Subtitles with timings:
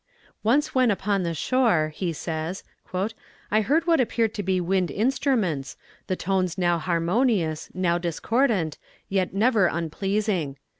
[0.41, 2.63] "Once when upon the shore," he says,
[3.51, 5.77] "I heard what appeared to be wind instruments,
[6.07, 8.79] the tones now harmonious, now discordant,
[9.09, 10.57] yet never unpleasing.